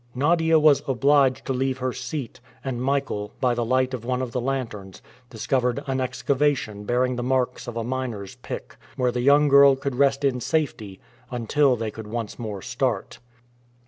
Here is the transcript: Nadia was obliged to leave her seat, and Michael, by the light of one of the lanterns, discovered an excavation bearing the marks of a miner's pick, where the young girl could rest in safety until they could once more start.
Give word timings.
Nadia 0.15 0.57
was 0.57 0.81
obliged 0.87 1.45
to 1.45 1.53
leave 1.53 1.77
her 1.77 1.93
seat, 1.93 2.39
and 2.63 2.81
Michael, 2.81 3.33
by 3.39 3.53
the 3.53 3.63
light 3.63 3.93
of 3.93 4.03
one 4.03 4.23
of 4.23 4.31
the 4.31 4.41
lanterns, 4.41 4.99
discovered 5.29 5.83
an 5.85 6.01
excavation 6.01 6.85
bearing 6.85 7.17
the 7.17 7.21
marks 7.21 7.67
of 7.67 7.77
a 7.77 7.83
miner's 7.83 8.33
pick, 8.37 8.77
where 8.95 9.11
the 9.11 9.21
young 9.21 9.47
girl 9.47 9.75
could 9.75 9.93
rest 9.95 10.23
in 10.23 10.41
safety 10.41 10.99
until 11.29 11.75
they 11.75 11.91
could 11.91 12.07
once 12.07 12.39
more 12.39 12.63
start. 12.63 13.19